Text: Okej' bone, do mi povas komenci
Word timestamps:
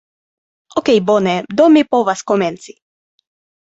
Okej' 0.79 1.03
bone, 1.09 1.35
do 1.57 1.65
mi 1.75 1.83
povas 1.91 2.25
komenci 2.33 2.77